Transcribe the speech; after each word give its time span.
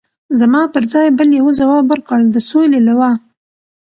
زما 0.39 0.61
پر 0.73 0.83
ځای 0.93 1.07
بل 1.17 1.29
یوه 1.39 1.51
ځواب 1.59 1.83
ورکړ: 1.87 2.19
د 2.33 2.37
سولې 2.49 2.79
لوا. 2.87 3.11